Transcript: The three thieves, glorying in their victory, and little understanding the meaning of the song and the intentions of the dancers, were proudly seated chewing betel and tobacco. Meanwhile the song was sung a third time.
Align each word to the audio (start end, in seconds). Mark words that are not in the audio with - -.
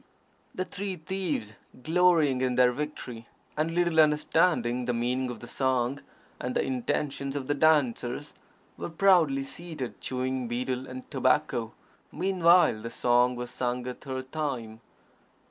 The 0.55 0.65
three 0.65 0.95
thieves, 0.95 1.53
glorying 1.83 2.41
in 2.41 2.55
their 2.55 2.71
victory, 2.71 3.27
and 3.55 3.75
little 3.75 3.99
understanding 3.99 4.85
the 4.85 4.95
meaning 4.95 5.29
of 5.29 5.41
the 5.41 5.47
song 5.47 6.01
and 6.39 6.55
the 6.55 6.63
intentions 6.63 7.35
of 7.35 7.45
the 7.45 7.53
dancers, 7.53 8.33
were 8.77 8.89
proudly 8.89 9.43
seated 9.43 10.01
chewing 10.01 10.47
betel 10.47 10.87
and 10.87 11.07
tobacco. 11.11 11.73
Meanwhile 12.11 12.81
the 12.81 12.89
song 12.89 13.35
was 13.35 13.51
sung 13.51 13.85
a 13.85 13.93
third 13.93 14.31
time. 14.31 14.81